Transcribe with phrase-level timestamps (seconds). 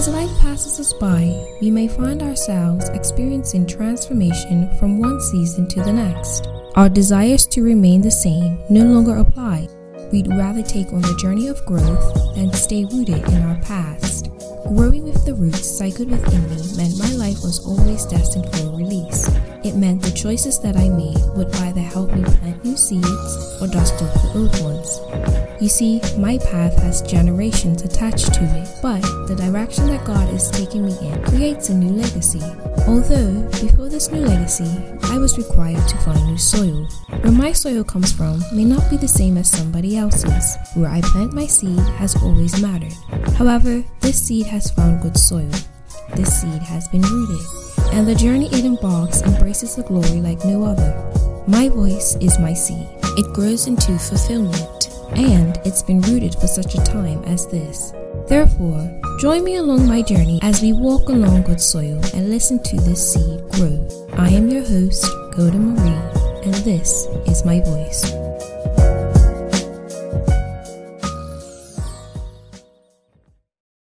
[0.00, 1.28] As life passes us by,
[1.60, 6.48] we may find ourselves experiencing transformation from one season to the next.
[6.74, 9.68] Our desires to remain the same no longer apply.
[10.10, 14.30] We'd rather take on the journey of growth than stay rooted in our past.
[14.68, 19.28] Growing with the roots cycled within me meant my life was always destined for release.
[19.66, 23.66] It meant the choices that I made would either help me plant new seeds or
[23.66, 25.49] dust off the old ones.
[25.60, 30.50] You see, my path has generations attached to it, but the direction that God is
[30.50, 32.40] taking me in creates a new legacy.
[32.88, 34.70] Although, before this new legacy,
[35.02, 36.88] I was required to find new soil.
[37.20, 40.56] Where my soil comes from may not be the same as somebody else's.
[40.74, 42.94] Where I plant my seed has always mattered.
[43.36, 45.50] However, this seed has found good soil.
[46.14, 47.46] This seed has been rooted,
[47.92, 50.90] and the journey it embarks embraces the glory like no other.
[51.46, 52.88] My voice is my seed.
[53.18, 57.92] It grows into fulfillment, and it's been rooted for such a time as this.
[58.28, 58.88] Therefore,
[59.18, 63.12] join me along my journey as we walk along good soil and listen to this
[63.12, 63.86] seed grow.
[64.16, 65.04] I am your host,
[65.36, 68.10] Golden Marie, and this is my voice.